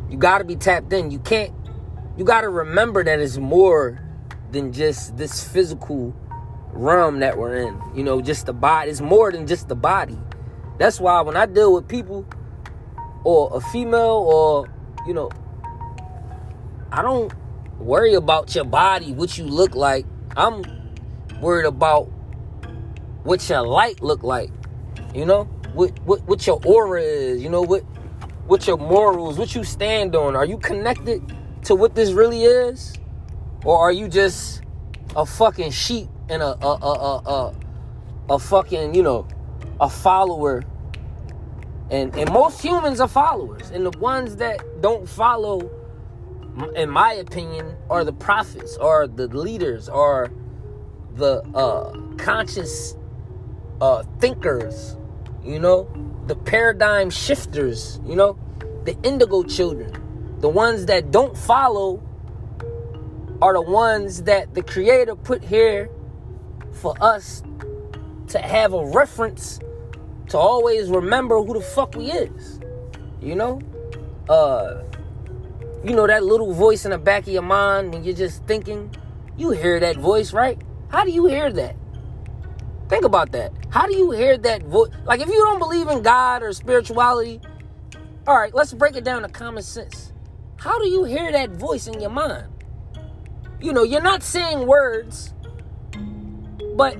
you 0.08 0.18
got 0.18 0.38
to 0.38 0.44
be 0.44 0.56
tapped 0.56 0.92
in. 0.92 1.10
You 1.10 1.18
can't, 1.18 1.52
you 2.16 2.24
got 2.24 2.42
to 2.42 2.48
remember 2.48 3.02
that 3.04 3.18
it's 3.18 3.38
more 3.38 4.00
than 4.52 4.72
just 4.72 5.16
this 5.16 5.46
physical 5.46 6.14
realm 6.72 7.20
that 7.20 7.36
we're 7.36 7.56
in. 7.56 7.80
You 7.94 8.04
know, 8.04 8.20
just 8.20 8.46
the 8.46 8.52
body. 8.52 8.90
It's 8.90 9.00
more 9.00 9.32
than 9.32 9.46
just 9.46 9.68
the 9.68 9.74
body. 9.74 10.18
That's 10.78 11.00
why 11.00 11.20
when 11.22 11.36
I 11.36 11.46
deal 11.46 11.72
with 11.72 11.88
people 11.88 12.26
or 13.24 13.50
a 13.52 13.60
female 13.60 14.24
or, 14.28 14.68
you 15.06 15.14
know, 15.14 15.30
I 16.92 17.02
don't 17.02 17.32
worry 17.78 18.14
about 18.14 18.54
your 18.54 18.64
body, 18.64 19.12
what 19.12 19.36
you 19.38 19.44
look 19.44 19.74
like. 19.74 20.06
I'm 20.36 20.62
worried 21.40 21.66
about 21.66 22.04
what 23.22 23.46
your 23.48 23.66
light 23.66 24.02
look 24.02 24.22
like. 24.22 24.50
You 25.14 25.26
know, 25.26 25.44
what 25.74 25.98
what 26.04 26.26
what 26.26 26.46
your 26.46 26.60
aura 26.64 27.02
is. 27.02 27.42
You 27.42 27.48
know 27.50 27.62
what 27.62 27.82
what 28.46 28.66
your 28.66 28.76
morals, 28.76 29.38
what 29.38 29.54
you 29.54 29.64
stand 29.64 30.14
on. 30.14 30.36
Are 30.36 30.44
you 30.44 30.58
connected 30.58 31.22
to 31.64 31.74
what 31.74 31.94
this 31.94 32.12
really 32.12 32.44
is, 32.44 32.94
or 33.64 33.78
are 33.78 33.92
you 33.92 34.08
just 34.08 34.62
a 35.14 35.26
fucking 35.26 35.70
sheep 35.70 36.08
and 36.28 36.42
a 36.42 36.56
a 36.64 36.74
a 36.74 36.92
a, 36.92 37.16
a, 37.26 37.54
a 38.30 38.38
fucking 38.38 38.94
you 38.94 39.02
know 39.02 39.26
a 39.80 39.88
follower? 39.88 40.62
And 41.90 42.16
and 42.16 42.30
most 42.32 42.60
humans 42.60 43.00
are 43.00 43.08
followers, 43.08 43.70
and 43.70 43.86
the 43.86 43.96
ones 43.98 44.36
that 44.36 44.60
don't 44.80 45.08
follow 45.08 45.70
in 46.74 46.90
my 46.90 47.12
opinion, 47.12 47.76
are 47.90 48.04
the 48.04 48.12
prophets, 48.12 48.76
or 48.76 49.06
the 49.06 49.28
leaders, 49.28 49.88
or 49.88 50.30
the 51.14 51.42
uh, 51.54 51.92
conscious 52.16 52.96
uh, 53.80 54.02
thinkers, 54.20 54.96
you 55.44 55.58
know, 55.58 55.88
the 56.26 56.36
paradigm 56.36 57.10
shifters, 57.10 58.00
you 58.04 58.16
know, 58.16 58.38
the 58.84 58.96
indigo 59.02 59.42
children, 59.42 59.92
the 60.40 60.48
ones 60.48 60.86
that 60.86 61.10
don't 61.10 61.36
follow 61.36 62.02
are 63.42 63.52
the 63.52 63.62
ones 63.62 64.22
that 64.22 64.54
the 64.54 64.62
creator 64.62 65.14
put 65.14 65.42
here 65.42 65.90
for 66.72 66.94
us 67.00 67.42
to 68.28 68.38
have 68.38 68.72
a 68.72 68.84
reference 68.86 69.60
to 70.28 70.38
always 70.38 70.88
remember 70.88 71.40
who 71.42 71.54
the 71.54 71.60
fuck 71.60 71.94
we 71.94 72.10
is. 72.10 72.60
You 73.20 73.34
know? 73.34 73.60
Uh 74.28 74.82
you 75.84 75.94
know 75.94 76.06
that 76.06 76.24
little 76.24 76.52
voice 76.52 76.84
in 76.84 76.90
the 76.90 76.98
back 76.98 77.24
of 77.24 77.32
your 77.32 77.42
mind 77.42 77.92
when 77.92 78.04
you're 78.04 78.16
just 78.16 78.44
thinking? 78.46 78.94
You 79.36 79.50
hear 79.50 79.78
that 79.80 79.96
voice, 79.96 80.32
right? 80.32 80.60
How 80.88 81.04
do 81.04 81.10
you 81.10 81.26
hear 81.26 81.52
that? 81.52 81.76
Think 82.88 83.04
about 83.04 83.32
that. 83.32 83.52
How 83.70 83.86
do 83.86 83.96
you 83.96 84.12
hear 84.12 84.38
that 84.38 84.62
voice? 84.62 84.90
Like, 85.04 85.20
if 85.20 85.28
you 85.28 85.34
don't 85.34 85.58
believe 85.58 85.88
in 85.88 86.02
God 86.02 86.42
or 86.42 86.52
spirituality, 86.52 87.40
all 88.26 88.38
right, 88.38 88.54
let's 88.54 88.72
break 88.72 88.96
it 88.96 89.04
down 89.04 89.22
to 89.22 89.28
common 89.28 89.62
sense. 89.62 90.12
How 90.56 90.78
do 90.78 90.88
you 90.88 91.04
hear 91.04 91.30
that 91.32 91.50
voice 91.50 91.86
in 91.86 92.00
your 92.00 92.10
mind? 92.10 92.46
You 93.60 93.72
know, 93.72 93.82
you're 93.82 94.02
not 94.02 94.22
saying 94.22 94.66
words, 94.66 95.34
but 96.76 96.96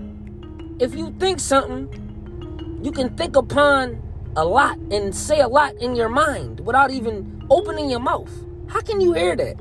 if 0.79 0.95
you 0.95 1.15
think 1.19 1.41
something, 1.41 2.81
you 2.83 2.93
can 2.93 3.17
think 3.17 3.37
upon 3.37 4.03
a 4.37 4.45
lot 4.45 4.79
and 4.91 5.15
say 5.15 5.41
a 5.41 5.49
lot 5.49 5.75
in 5.77 5.97
your 5.97 6.09
mind 6.09 6.61
without 6.61 6.91
even 6.91 7.45
opening 7.51 7.91
your 7.91 8.01
mouth. 8.01 8.31
How 8.69 8.81
can 8.81 9.01
you 9.01 9.13
hear 9.13 9.37
that? 9.37 9.57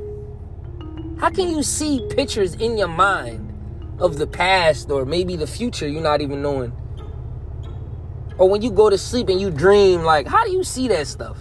How 1.20 1.30
can 1.30 1.50
you 1.50 1.64
see 1.64 2.06
pictures 2.10 2.56
in 2.56 2.78
your 2.78 2.88
mind 2.88 3.54
of 4.00 4.18
the 4.18 4.28
past 4.28 4.90
or 4.90 5.06
maybe 5.06 5.36
the 5.36 5.48
future 5.48 5.88
you're 5.88 6.02
not 6.02 6.22
even 6.22 6.42
knowing? 6.42 6.74
Or 8.38 8.50
when 8.50 8.62
you 8.62 8.72
go 8.72 8.90
to 8.90 8.98
sleep 8.98 9.30
and 9.30 9.40
you 9.40 9.50
dream, 9.50 10.04
like, 10.04 10.28
how 10.28 10.44
do 10.44 10.52
you 10.52 10.64
see 10.64 10.88
that 10.90 11.08
stuff? 11.08 11.38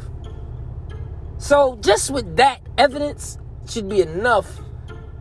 So, 1.39 1.77
just 1.81 2.11
with 2.11 2.37
that 2.37 2.61
evidence 2.79 3.39
should 3.69 3.89
be 3.89 4.01
enough 4.01 4.61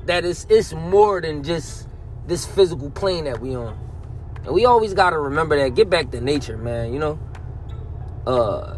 that 0.05 0.23
it's, 0.23 0.45
it's 0.49 0.73
more 0.73 1.19
than 1.19 1.43
just 1.43 1.87
this 2.27 2.45
physical 2.45 2.91
plane 2.91 3.23
that 3.23 3.39
we 3.39 3.55
on. 3.55 3.77
And 4.45 4.53
we 4.53 4.65
always 4.65 4.93
got 4.93 5.11
to 5.11 5.19
remember 5.19 5.57
that. 5.57 5.75
Get 5.75 5.89
back 5.89 6.11
to 6.11 6.21
nature, 6.21 6.57
man, 6.57 6.93
you 6.93 6.99
know? 6.99 7.19
Uh, 8.27 8.77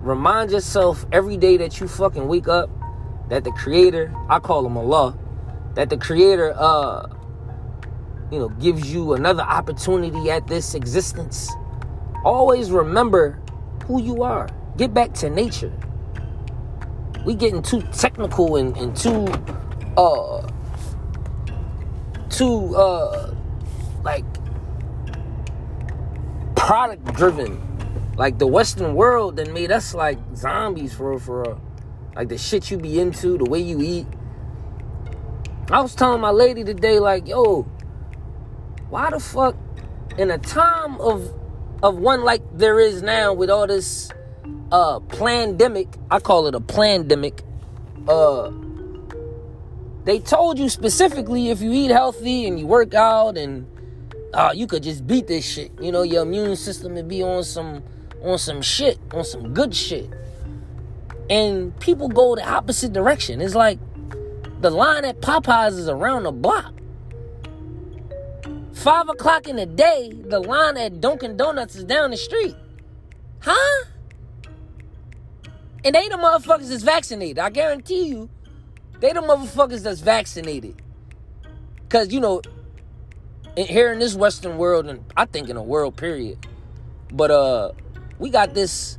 remind 0.00 0.50
yourself 0.50 1.06
every 1.12 1.36
day 1.36 1.56
that 1.56 1.80
you 1.80 1.88
fucking 1.88 2.28
wake 2.28 2.48
up 2.48 2.68
that 3.30 3.44
the 3.44 3.52
creator, 3.52 4.12
I 4.28 4.40
call 4.40 4.66
him 4.66 4.76
Allah, 4.76 5.16
that 5.74 5.88
the 5.88 5.96
creator 5.96 6.52
uh 6.56 7.08
you 8.30 8.38
know 8.38 8.48
gives 8.48 8.92
you 8.92 9.14
another 9.14 9.42
opportunity 9.42 10.30
at 10.30 10.46
this 10.46 10.74
existence. 10.74 11.50
Always 12.24 12.70
remember 12.70 13.40
who 13.86 14.02
you 14.02 14.22
are. 14.22 14.48
Get 14.76 14.92
back 14.92 15.14
to 15.14 15.30
nature. 15.30 15.72
We 17.24 17.34
getting 17.34 17.62
too 17.62 17.82
technical 17.92 18.56
and, 18.56 18.76
and 18.76 18.96
too 18.96 19.26
uh 19.96 20.48
too 22.28 22.76
uh 22.76 23.34
like 24.02 24.24
product 26.56 27.04
driven. 27.14 27.66
Like 28.16 28.38
the 28.38 28.46
Western 28.46 28.94
world 28.96 29.36
that 29.36 29.50
made 29.52 29.70
us 29.70 29.94
like 29.94 30.18
zombies 30.34 30.92
for 30.92 31.18
for 31.18 31.42
real 31.42 31.69
like 32.14 32.28
the 32.28 32.38
shit 32.38 32.70
you 32.70 32.78
be 32.78 33.00
into, 33.00 33.38
the 33.38 33.44
way 33.44 33.60
you 33.60 33.80
eat. 33.80 34.06
I 35.70 35.80
was 35.80 35.94
telling 35.94 36.20
my 36.20 36.30
lady 36.30 36.64
today, 36.64 36.98
like, 36.98 37.28
yo, 37.28 37.62
why 38.88 39.10
the 39.10 39.20
fuck 39.20 39.56
in 40.18 40.30
a 40.30 40.38
time 40.38 41.00
of 41.00 41.32
of 41.82 41.96
one 41.96 42.24
like 42.24 42.42
there 42.52 42.78
is 42.78 43.02
now 43.02 43.32
with 43.32 43.48
all 43.48 43.66
this 43.66 44.10
uh 44.72 45.00
pandemic, 45.00 45.88
I 46.10 46.18
call 46.18 46.46
it 46.48 46.54
a 46.54 46.60
pandemic, 46.60 47.42
uh 48.08 48.50
they 50.04 50.18
told 50.18 50.58
you 50.58 50.68
specifically 50.68 51.50
if 51.50 51.60
you 51.60 51.72
eat 51.72 51.90
healthy 51.90 52.46
and 52.46 52.58
you 52.58 52.66
work 52.66 52.92
out 52.94 53.38
and 53.38 53.66
uh 54.34 54.50
you 54.54 54.66
could 54.66 54.82
just 54.82 55.06
beat 55.06 55.28
this 55.28 55.44
shit. 55.46 55.70
You 55.80 55.92
know, 55.92 56.02
your 56.02 56.22
immune 56.22 56.56
system 56.56 56.94
would 56.94 57.08
be 57.08 57.22
on 57.22 57.44
some 57.44 57.84
on 58.22 58.38
some 58.38 58.60
shit, 58.60 58.98
on 59.12 59.24
some 59.24 59.54
good 59.54 59.74
shit 59.74 60.10
and 61.30 61.78
people 61.78 62.08
go 62.08 62.34
the 62.34 62.46
opposite 62.46 62.92
direction. 62.92 63.40
It's 63.40 63.54
like 63.54 63.78
the 64.60 64.70
line 64.70 65.04
at 65.04 65.20
Popeyes 65.20 65.78
is 65.78 65.88
around 65.88 66.24
the 66.24 66.32
block. 66.32 66.74
Five 68.74 69.08
o'clock 69.08 69.46
in 69.46 69.56
the 69.56 69.66
day, 69.66 70.12
the 70.12 70.40
line 70.40 70.76
at 70.76 71.00
Dunkin' 71.00 71.36
Donuts 71.36 71.76
is 71.76 71.84
down 71.84 72.10
the 72.10 72.16
street. 72.16 72.56
Huh? 73.40 73.84
And 75.84 75.94
they 75.94 76.08
the 76.08 76.16
motherfuckers 76.16 76.68
that's 76.68 76.82
vaccinated. 76.82 77.38
I 77.38 77.50
guarantee 77.50 78.08
you, 78.08 78.28
they 78.98 79.12
the 79.12 79.20
motherfuckers 79.20 79.82
that's 79.82 80.00
vaccinated. 80.00 80.82
Cause 81.88 82.12
you 82.12 82.20
know, 82.20 82.42
here 83.56 83.92
in 83.92 83.98
this 83.98 84.14
Western 84.14 84.58
world, 84.58 84.86
and 84.86 85.04
I 85.16 85.26
think 85.26 85.48
in 85.48 85.56
a 85.56 85.62
world 85.62 85.96
period, 85.96 86.46
but 87.12 87.30
uh, 87.30 87.72
we 88.18 88.30
got 88.30 88.54
this 88.54 88.98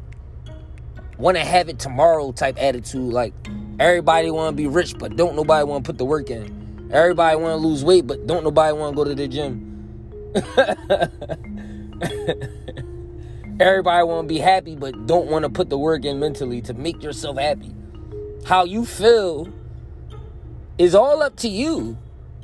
want 1.21 1.37
to 1.37 1.45
have 1.45 1.69
it 1.69 1.77
tomorrow 1.77 2.31
type 2.31 2.57
attitude. 2.59 3.13
Like 3.13 3.35
everybody 3.79 4.31
want 4.31 4.57
to 4.57 4.57
be 4.57 4.65
rich, 4.67 4.97
but 4.97 5.15
don't 5.15 5.35
nobody 5.35 5.63
want 5.63 5.85
to 5.85 5.89
put 5.89 5.99
the 5.99 6.05
work 6.05 6.31
in. 6.31 6.89
Everybody 6.91 7.37
want 7.37 7.61
to 7.61 7.67
lose 7.67 7.85
weight, 7.85 8.07
but 8.07 8.27
don't 8.27 8.43
nobody 8.43 8.75
want 8.75 8.93
to 8.93 8.97
go 8.97 9.03
to 9.05 9.15
the 9.15 9.27
gym. 9.27 9.67
everybody 13.59 14.03
want 14.03 14.27
to 14.27 14.33
be 14.33 14.39
happy, 14.39 14.75
but 14.75 15.05
don't 15.05 15.27
want 15.27 15.43
to 15.43 15.49
put 15.49 15.69
the 15.69 15.77
work 15.77 16.03
in 16.03 16.19
mentally 16.19 16.61
to 16.61 16.73
make 16.73 17.03
yourself 17.03 17.37
happy. 17.37 17.73
How 18.45 18.65
you 18.65 18.85
feel 18.85 19.47
is 20.77 20.95
all 20.95 21.21
up 21.21 21.35
to 21.37 21.47
you. 21.47 21.97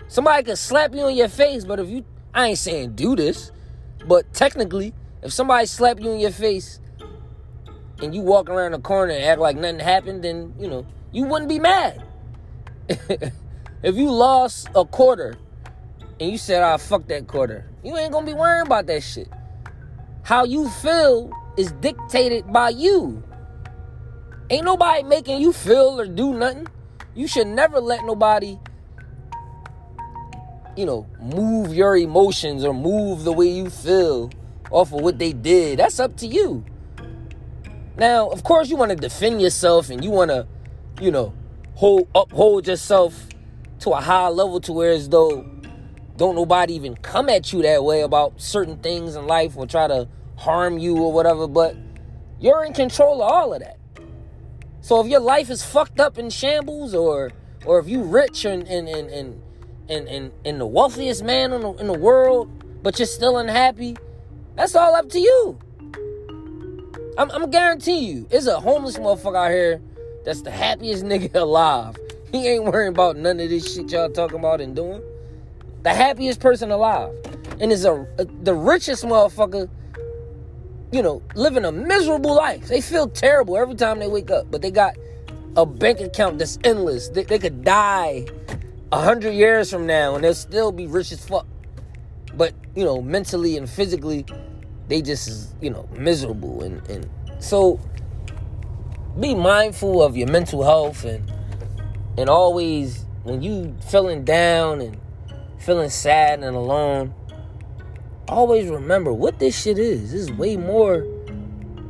Somebody 0.07 0.43
could 0.43 0.57
slap 0.57 0.93
you 0.93 1.01
on 1.01 1.15
your 1.15 1.27
face, 1.27 1.65
but 1.65 1.79
if 1.79 1.89
you, 1.89 2.05
I 2.33 2.49
ain't 2.49 2.59
saying 2.59 2.93
do 2.93 3.15
this, 3.15 3.51
but 4.05 4.31
technically, 4.33 4.93
if 5.23 5.33
somebody 5.33 5.65
slap 5.65 5.99
you 5.99 6.11
in 6.11 6.19
your 6.19 6.31
face 6.31 6.79
and 8.01 8.13
you 8.13 8.21
walk 8.21 8.49
around 8.49 8.71
the 8.71 8.79
corner 8.79 9.13
and 9.13 9.23
act 9.23 9.39
like 9.39 9.55
nothing 9.55 9.79
happened, 9.79 10.23
then 10.23 10.53
you 10.59 10.67
know 10.67 10.85
you 11.11 11.25
wouldn't 11.25 11.49
be 11.49 11.59
mad. 11.59 12.03
if 12.89 13.95
you 13.95 14.11
lost 14.11 14.69
a 14.75 14.85
quarter 14.85 15.35
and 16.19 16.31
you 16.31 16.37
said, 16.37 16.63
"I 16.63 16.73
oh, 16.73 16.77
fuck 16.77 17.07
that 17.07 17.27
quarter," 17.27 17.69
you 17.83 17.95
ain't 17.97 18.11
gonna 18.11 18.25
be 18.25 18.33
worrying 18.33 18.65
about 18.65 18.87
that 18.87 19.03
shit. 19.03 19.29
How 20.23 20.43
you 20.43 20.69
feel 20.69 21.31
is 21.57 21.71
dictated 21.73 22.51
by 22.51 22.69
you. 22.69 23.23
Ain't 24.49 24.65
nobody 24.65 25.03
making 25.03 25.41
you 25.41 25.51
feel 25.51 25.99
or 25.99 26.05
do 26.05 26.33
nothing. 26.33 26.67
You 27.15 27.27
should 27.27 27.47
never 27.47 27.79
let 27.79 28.05
nobody, 28.05 28.57
you 30.77 30.85
know, 30.85 31.07
move 31.19 31.73
your 31.73 31.97
emotions 31.97 32.63
or 32.63 32.73
move 32.73 33.23
the 33.23 33.33
way 33.33 33.47
you 33.47 33.69
feel 33.69 34.29
off 34.69 34.93
of 34.93 35.01
what 35.01 35.17
they 35.17 35.33
did. 35.33 35.79
That's 35.79 35.99
up 35.99 36.15
to 36.17 36.27
you. 36.27 36.63
Now, 37.97 38.29
of 38.29 38.43
course, 38.43 38.69
you 38.69 38.77
want 38.77 38.91
to 38.91 38.97
defend 38.97 39.41
yourself 39.41 39.89
and 39.89 40.03
you 40.03 40.11
want 40.11 40.31
to, 40.31 40.47
you 41.01 41.11
know, 41.11 41.33
hold 41.75 42.07
uphold 42.15 42.67
yourself 42.67 43.27
to 43.79 43.91
a 43.91 44.01
high 44.01 44.29
level 44.29 44.59
to 44.61 44.73
where 44.73 44.91
as 44.91 45.09
though 45.09 45.43
don't 46.17 46.35
nobody 46.35 46.73
even 46.75 46.95
come 46.97 47.29
at 47.29 47.53
you 47.53 47.61
that 47.63 47.83
way 47.83 48.01
about 48.01 48.41
certain 48.41 48.77
things 48.79 49.15
in 49.15 49.27
life 49.27 49.57
or 49.57 49.67
try 49.67 49.87
to 49.87 50.07
harm 50.37 50.79
you 50.79 50.97
or 50.97 51.11
whatever. 51.13 51.47
But 51.47 51.75
You're 52.39 52.63
in 52.65 52.73
control 52.73 53.23
of 53.23 53.31
all 53.31 53.53
of 53.53 53.61
that. 53.61 53.77
So 54.81 55.01
if 55.01 55.07
your 55.07 55.19
life 55.19 55.49
is 55.49 55.65
fucked 55.65 55.99
up 55.99 56.17
in 56.17 56.29
shambles, 56.29 56.93
or 56.93 57.31
or 57.65 57.79
if 57.79 57.87
you 57.89 58.03
rich 58.03 58.45
and 58.45 58.67
and 58.67 58.87
and 58.87 59.09
and 59.09 59.41
and, 59.89 60.07
and, 60.07 60.31
and 60.45 60.61
the 60.61 60.65
wealthiest 60.67 61.23
man 61.23 61.53
in 61.53 61.61
the, 61.61 61.73
in 61.75 61.87
the 61.87 61.97
world, 61.97 62.51
but 62.83 62.99
you're 62.99 63.05
still 63.05 63.37
unhappy, 63.37 63.97
that's 64.55 64.75
all 64.75 64.95
up 64.95 65.09
to 65.09 65.19
you. 65.19 65.57
I'm, 67.17 67.31
I'm 67.31 67.49
guarantee 67.49 67.99
you, 67.99 68.27
it's 68.29 68.45
a 68.45 68.59
homeless 68.59 68.97
motherfucker 68.97 69.47
out 69.47 69.51
here 69.51 69.81
that's 70.23 70.43
the 70.43 70.51
happiest 70.51 71.03
nigga 71.05 71.33
alive. 71.35 71.97
He 72.31 72.47
ain't 72.47 72.65
worrying 72.65 72.93
about 72.93 73.17
none 73.17 73.39
of 73.39 73.49
this 73.49 73.73
shit 73.73 73.91
y'all 73.91 74.09
talking 74.09 74.37
about 74.37 74.61
and 74.61 74.75
doing. 74.75 75.01
The 75.81 75.93
happiest 75.93 76.39
person 76.39 76.69
alive. 76.69 77.11
And 77.59 77.71
is 77.71 77.85
a, 77.85 78.05
a 78.19 78.25
the 78.43 78.53
richest 78.53 79.03
motherfucker, 79.03 79.67
you 80.91 81.01
know, 81.01 81.23
living 81.33 81.65
a 81.65 81.71
miserable 81.71 82.35
life. 82.35 82.67
They 82.67 82.81
feel 82.81 83.07
terrible 83.07 83.57
every 83.57 83.75
time 83.75 83.97
they 83.97 84.07
wake 84.07 84.29
up, 84.29 84.51
but 84.51 84.61
they 84.61 84.69
got 84.69 84.95
a 85.55 85.65
bank 85.65 86.01
account 86.01 86.37
that's 86.37 86.59
endless. 86.63 87.09
They, 87.09 87.23
they 87.23 87.39
could 87.39 87.63
die 87.63 88.27
a 88.91 89.01
hundred 89.01 89.31
years 89.31 89.71
from 89.71 89.87
now 89.87 90.13
and 90.13 90.23
they'll 90.23 90.35
still 90.35 90.71
be 90.71 90.85
rich 90.85 91.11
as 91.11 91.25
fuck. 91.25 91.47
But, 92.35 92.53
you 92.75 92.83
know, 92.83 93.01
mentally 93.01 93.57
and 93.57 93.67
physically, 93.67 94.23
they 94.87 95.01
just, 95.01 95.53
you 95.61 95.69
know, 95.69 95.87
miserable. 95.93 96.63
And, 96.63 96.87
and 96.89 97.09
so 97.39 97.79
be 99.19 99.35
mindful 99.35 100.01
of 100.01 100.15
your 100.15 100.27
mental 100.27 100.63
health 100.63 101.03
and 101.03 101.31
and 102.17 102.29
always 102.29 103.05
when 103.23 103.41
you 103.41 103.75
feeling 103.89 104.23
down 104.23 104.81
and 104.81 104.97
feeling 105.59 105.89
sad 105.89 106.43
and 106.43 106.55
alone, 106.55 107.13
always 108.27 108.69
remember 108.69 109.13
what 109.13 109.37
this 109.39 109.59
shit 109.59 109.77
is. 109.77 110.11
This 110.11 110.21
is 110.21 110.31
way 110.31 110.57
more 110.57 111.05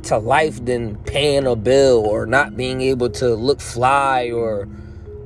to 0.04 0.18
life 0.18 0.64
than 0.64 0.96
paying 1.04 1.46
a 1.46 1.56
bill 1.56 2.04
or 2.04 2.26
not 2.26 2.56
being 2.56 2.80
able 2.80 3.10
to 3.10 3.34
look 3.34 3.60
fly 3.60 4.30
or 4.30 4.68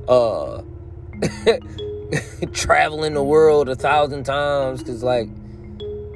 uh 0.07 0.61
traveling 2.53 3.13
the 3.13 3.23
world 3.23 3.69
a 3.69 3.75
thousand 3.75 4.23
times 4.23 4.79
because 4.79 5.03
like 5.03 5.29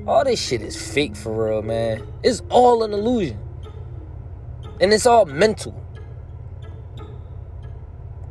all 0.07 0.23
this 0.23 0.41
shit 0.41 0.61
is 0.61 0.75
fake 0.93 1.15
for 1.15 1.49
real 1.49 1.61
man. 1.61 2.01
It's 2.23 2.41
all 2.49 2.83
an 2.83 2.93
illusion. 2.93 3.39
And 4.79 4.93
it's 4.93 5.05
all 5.05 5.25
mental. 5.25 5.83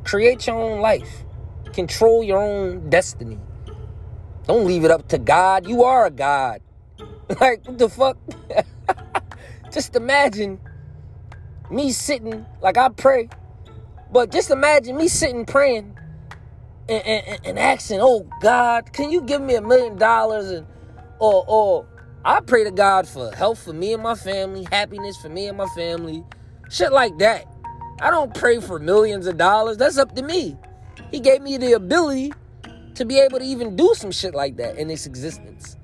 Create 0.05 0.47
your 0.47 0.57
own 0.57 0.81
life. 0.81 1.25
Control 1.73 2.23
your 2.23 2.39
own 2.39 2.89
destiny. 2.89 3.39
Don't 4.47 4.67
leave 4.67 4.85
it 4.85 4.91
up 4.91 5.09
to 5.09 5.19
god. 5.19 5.69
You 5.69 5.85
are 5.85 6.07
a 6.07 6.11
god. 6.11 6.63
Like 7.41 7.67
what 7.67 7.77
the 7.77 7.89
fuck? 7.89 8.17
Just 9.73 9.97
imagine 9.97 10.61
me 11.71 11.91
sitting 11.91 12.47
like 12.63 12.79
i 12.79 12.89
pray. 12.89 13.29
But 14.13 14.31
just 14.31 14.53
imagine 14.53 14.97
me 14.97 15.09
sitting 15.09 15.45
praying 15.45 15.99
and, 16.89 17.05
and, 17.05 17.41
and 17.45 17.59
asking, 17.59 17.99
oh 18.01 18.29
God, 18.41 18.93
can 18.93 19.11
you 19.11 19.23
give 19.23 19.43
me 19.43 19.57
a 19.57 19.61
million 19.61 19.97
dollars 19.97 20.51
and 20.53 20.67
or 21.19 21.45
or 21.47 21.87
I 22.25 22.41
pray 22.41 22.65
to 22.65 22.71
God 22.71 23.07
for 23.07 23.31
health 23.35 23.63
for 23.63 23.73
me 23.73 23.93
and 23.93 24.03
my 24.03 24.15
family, 24.15 24.67
happiness 24.71 25.17
for 25.17 25.29
me 25.29 25.47
and 25.47 25.57
my 25.57 25.69
family, 25.77 26.25
shit 26.71 26.93
like 26.93 27.17
that. 27.19 27.47
I 28.01 28.11
don't 28.11 28.35
pray 28.35 28.61
for 28.61 28.79
millions 28.79 29.27
of 29.27 29.37
dollars. 29.37 29.77
That's 29.77 29.99
up 29.99 30.15
to 30.17 30.23
me. 30.23 30.57
He 31.11 31.21
gave 31.21 31.43
me 31.43 31.57
the 31.57 31.73
ability 31.73 32.33
to 32.95 33.05
be 33.05 33.19
able 33.19 33.39
to 33.39 33.45
even 33.45 33.77
do 33.77 33.93
some 33.95 34.11
shit 34.11 34.35
like 34.35 34.57
that 34.57 34.77
in 34.77 34.89
this 34.89 35.07
existence. 35.07 35.77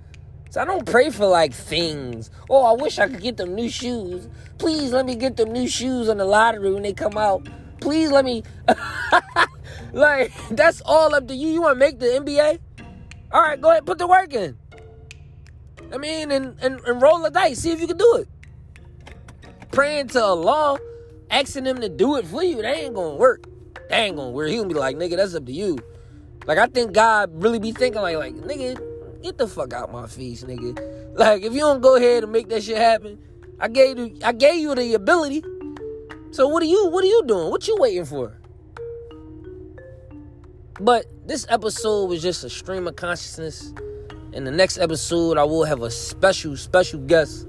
So 0.51 0.61
I 0.61 0.65
don't 0.65 0.85
pray 0.85 1.11
for 1.11 1.27
like 1.27 1.55
things. 1.55 2.31
Oh, 2.51 2.65
I 2.65 2.73
wish 2.73 2.99
I 2.99 3.09
could 3.09 3.23
get 3.23 3.37
them 3.39 3.55
new 3.55 3.71
shoes. 3.71 4.29
Please 4.59 4.93
let 4.93 5.07
me 5.07 5.15
get 5.15 5.37
them 5.37 5.53
new 5.53 5.69
shoes 5.69 6.09
on 6.09 6.19
the 6.19 6.25
lottery 6.25 6.73
when 6.73 6.83
they 6.83 6.93
come 6.93 7.17
out. 7.17 7.47
Please 7.81 8.11
let 8.11 8.25
me 8.25 8.43
Like, 9.93 10.33
that's 10.51 10.81
all 10.83 11.15
up 11.15 11.29
to 11.29 11.35
you. 11.35 11.49
You 11.49 11.63
want 11.63 11.77
to 11.77 11.79
make 11.79 11.99
the 11.99 12.07
NBA? 12.07 12.59
All 13.31 13.43
right, 13.43 13.61
go 13.61 13.71
ahead, 13.71 13.87
put 13.87 13.99
the 13.99 14.07
work 14.07 14.35
in. 14.35 14.59
I 15.93 15.99
mean, 15.99 16.31
and, 16.31 16.57
and, 16.61 16.81
and 16.81 17.03
roll 17.03 17.21
the 17.21 17.31
dice. 17.31 17.61
See 17.61 17.73
if 17.73 17.81
you 17.81 17.87
can 17.87 17.99
do 17.99 18.17
it. 18.17 18.29
Praying 19.71 20.09
to 20.09 20.23
Allah, 20.23 20.79
asking 21.31 21.67
him 21.67 21.81
to 21.81 21.89
do 21.89 22.17
it 22.17 22.27
for 22.27 22.43
you, 22.43 22.57
that 22.57 22.77
ain't 22.77 22.95
gonna 22.95 23.17
work. 23.17 23.45
That 23.89 23.99
ain't 23.99 24.17
gonna 24.17 24.31
work. 24.31 24.49
He 24.49 24.57
gonna 24.57 24.69
be 24.69 24.75
like, 24.75 24.97
nigga, 24.97 25.17
that's 25.17 25.35
up 25.35 25.47
to 25.47 25.53
you. 25.53 25.79
Like, 26.47 26.59
I 26.59 26.67
think 26.67 26.93
God 26.93 27.31
really 27.43 27.59
be 27.59 27.73
thinking 27.73 28.03
like, 28.03 28.17
like, 28.17 28.35
nigga, 28.35 29.23
get 29.23 29.39
the 29.39 29.47
fuck 29.47 29.73
out 29.73 29.93
my 29.93 30.07
face, 30.07 30.45
nigga. 30.45 31.17
Like, 31.17 31.43
if 31.43 31.53
you 31.53 31.61
don't 31.61 31.81
go 31.81 31.97
ahead 31.97 32.23
and 32.23 32.33
make 32.33 32.49
that 32.49 32.63
shit 32.63 32.77
happen, 32.77 33.19
I 33.61 33.69
gave 33.69 33.99
you, 33.99 34.19
I 34.25 34.33
gave 34.33 34.57
you 34.61 34.75
the 34.75 34.95
ability. 34.95 35.43
So 36.33 36.49
what 36.49 36.63
are 36.63 36.67
you, 36.67 36.89
what 36.89 37.05
are 37.05 37.09
you 37.09 37.23
doing? 37.27 37.51
What 37.51 37.69
you 37.69 37.77
waiting 37.79 38.07
for? 38.07 38.39
But 40.81 41.07
this 41.27 41.47
episode 41.49 42.07
was 42.07 42.23
just 42.23 42.43
a 42.45 42.51
stream 42.51 42.89
of 42.89 42.97
consciousness. 42.97 43.73
In 44.33 44.45
the 44.45 44.51
next 44.51 44.79
episode, 44.79 45.37
I 45.37 45.45
will 45.45 45.65
have 45.65 45.83
a 45.83 45.91
special, 45.91 46.57
special 46.57 47.01
guest. 47.01 47.47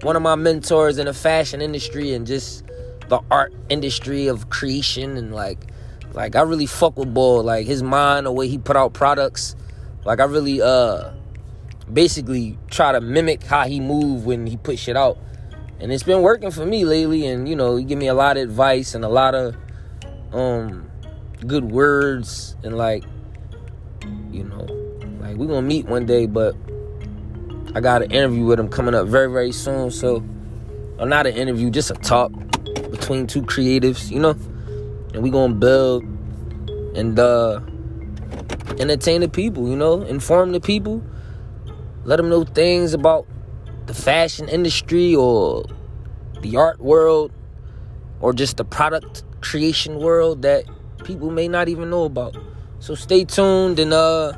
One 0.00 0.16
of 0.16 0.22
my 0.22 0.36
mentors 0.36 0.96
in 0.96 1.04
the 1.04 1.12
fashion 1.12 1.60
industry 1.60 2.14
and 2.14 2.26
just 2.26 2.64
the 3.08 3.20
art 3.30 3.52
industry 3.68 4.28
of 4.28 4.48
creation 4.48 5.18
and 5.18 5.34
like 5.34 5.66
like 6.14 6.34
I 6.34 6.40
really 6.40 6.64
fuck 6.64 6.96
with 6.96 7.12
Ball. 7.12 7.42
Like 7.42 7.66
his 7.66 7.82
mind, 7.82 8.24
the 8.24 8.32
way 8.32 8.48
he 8.48 8.56
put 8.56 8.74
out 8.74 8.94
products. 8.94 9.54
Like 10.06 10.18
I 10.18 10.24
really 10.24 10.62
uh 10.62 11.10
basically 11.92 12.56
try 12.70 12.92
to 12.92 13.02
mimic 13.02 13.42
how 13.42 13.66
he 13.66 13.78
move 13.78 14.24
when 14.24 14.46
he 14.46 14.56
put 14.56 14.78
shit 14.78 14.96
out. 14.96 15.18
And 15.78 15.92
it's 15.92 16.04
been 16.04 16.22
working 16.22 16.50
for 16.50 16.64
me 16.64 16.86
lately 16.86 17.26
and 17.26 17.46
you 17.46 17.54
know, 17.54 17.76
he 17.76 17.84
give 17.84 17.98
me 17.98 18.06
a 18.06 18.14
lot 18.14 18.38
of 18.38 18.44
advice 18.44 18.94
and 18.94 19.04
a 19.04 19.10
lot 19.10 19.34
of 19.34 19.56
um 20.32 20.90
good 21.46 21.70
words 21.70 22.56
and 22.62 22.78
like 22.78 23.04
you 24.30 24.44
know 24.44 24.83
like 25.34 25.40
we're 25.40 25.52
gonna 25.52 25.66
meet 25.66 25.86
one 25.86 26.06
day 26.06 26.26
but 26.26 26.54
i 27.74 27.80
got 27.80 28.02
an 28.02 28.10
interview 28.12 28.44
with 28.44 28.60
him 28.60 28.68
coming 28.68 28.94
up 28.94 29.06
very 29.08 29.30
very 29.30 29.50
soon. 29.52 29.90
So 29.90 30.22
or 30.98 31.06
not 31.06 31.26
an 31.26 31.34
interview 31.34 31.70
just 31.70 31.90
a 31.90 31.94
talk 31.94 32.30
between 32.90 33.26
two 33.26 33.42
creatives 33.42 34.10
you 34.10 34.20
know? 34.20 34.36
And 35.12 35.22
we 35.22 35.30
gonna 35.30 35.54
build 35.54 36.04
and 36.94 37.18
uh 37.18 37.60
entertain 38.78 39.22
the 39.22 39.28
people 39.28 39.68
you 39.68 39.76
know? 39.76 40.02
Inform 40.02 40.52
the 40.52 40.60
people. 40.60 41.02
Let 42.04 42.16
them 42.16 42.28
know 42.28 42.44
things 42.44 42.94
about 42.94 43.26
the 43.86 43.94
fashion 43.94 44.48
industry 44.48 45.14
or 45.16 45.64
the 46.42 46.56
art 46.56 46.78
world 46.80 47.32
or 48.20 48.32
just 48.32 48.56
the 48.56 48.64
product 48.64 49.24
creation 49.40 49.98
world 49.98 50.42
that 50.42 50.64
people 51.02 51.30
may 51.30 51.48
not 51.48 51.68
even 51.68 51.90
know 51.90 52.04
about. 52.04 52.36
So 52.78 52.94
stay 52.94 53.24
tuned 53.24 53.80
and 53.80 53.92
uh 53.92 54.34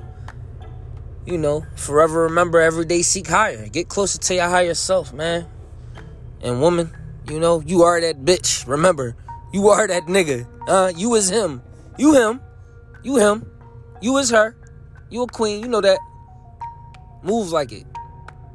you 1.27 1.37
know, 1.37 1.67
forever 1.75 2.23
remember 2.23 2.61
every 2.61 2.85
day 2.85 3.03
seek 3.03 3.27
higher. 3.27 3.67
Get 3.69 3.89
closer 3.89 4.19
to 4.19 4.35
your 4.35 4.49
higher 4.49 4.75
self, 4.75 5.13
man. 5.13 5.47
And 6.41 6.61
woman, 6.61 6.95
you 7.29 7.41
know, 7.41 7.61
you 7.61 7.83
are 7.83 8.01
that 8.01 8.25
bitch. 8.25 8.67
Remember, 8.67 9.17
you 9.53 9.69
are 9.69 9.87
that 9.89 10.05
nigga. 10.05 10.47
Uh, 10.69 10.93
you 10.97 11.15
is 11.17 11.29
him. 11.29 11.63
You 11.99 12.15
him. 12.15 12.41
You 13.03 13.17
him. 13.17 13.51
You 14.01 14.17
is 14.19 14.31
her. 14.31 14.57
You 15.11 15.23
a 15.23 15.27
queen. 15.27 15.63
You 15.63 15.69
know 15.69 15.81
that. 15.81 15.99
Move 17.23 17.51
like 17.51 17.73
it. 17.73 17.85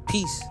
Peace. 0.08 0.42